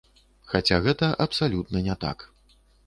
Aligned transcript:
Хаця, 0.53 0.79
гэта 0.87 1.11
абсалютна 1.27 1.87
не 1.91 2.01
так. 2.07 2.31